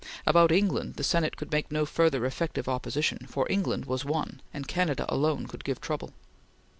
[0.25, 4.67] About England the Senate could make no further effective opposition, for England was won, and
[4.67, 6.11] Canada alone could give trouble.